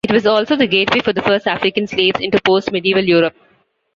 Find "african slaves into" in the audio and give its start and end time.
1.45-2.41